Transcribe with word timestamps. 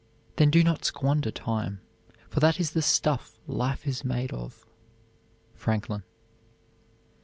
Then 0.37 0.49
do 0.49 0.63
not 0.63 0.83
squander 0.83 1.29
time, 1.29 1.79
for 2.27 2.39
that 2.39 2.59
is 2.59 2.71
the 2.71 2.81
stuff 2.81 3.37
life 3.45 3.85
is 3.85 4.03
made 4.03 4.31
of. 4.33 4.65
FRANKLIN. 5.53 6.01